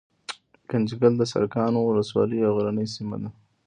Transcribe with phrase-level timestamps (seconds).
[0.69, 3.29] ګنجګل دسرکاڼو ولسوالۍ يو غرنۍ سيمه ده